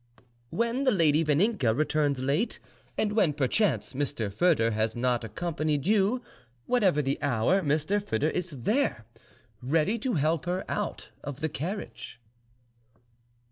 "When 0.49 0.83
the 0.83 0.89
lady 0.91 1.23
Vaninka 1.23 1.77
returns 1.77 2.21
late, 2.21 2.57
and 2.97 3.11
when 3.11 3.33
perchance 3.33 3.93
Mr. 3.93 4.33
Foedor 4.33 4.71
has 4.71 4.95
not 4.95 5.23
accompanied 5.23 5.85
you, 5.85 6.23
whatever 6.65 7.03
the 7.03 7.21
hour 7.21 7.61
Mr. 7.61 8.01
Foedor 8.01 8.31
is 8.31 8.49
there, 8.49 9.05
ready, 9.61 9.99
to 9.99 10.15
help 10.15 10.45
her 10.45 10.65
out 10.67 11.09
of 11.23 11.39
the 11.41 11.49
carriage." 11.49 12.19